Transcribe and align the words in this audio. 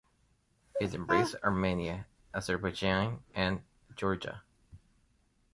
It 0.79 0.95
embraced 0.95 1.35
Armenia, 1.43 2.07
Azerbaijan 2.33 3.21
and 3.35 3.61
Georgia. 3.95 4.41